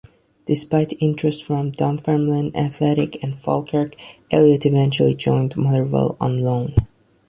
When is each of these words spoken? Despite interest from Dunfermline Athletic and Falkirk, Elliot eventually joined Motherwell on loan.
Despite 0.47 0.93
interest 0.99 1.43
from 1.43 1.69
Dunfermline 1.69 2.53
Athletic 2.55 3.23
and 3.23 3.37
Falkirk, 3.37 3.95
Elliot 4.31 4.65
eventually 4.65 5.13
joined 5.13 5.55
Motherwell 5.55 6.17
on 6.19 6.41
loan. 6.41 6.73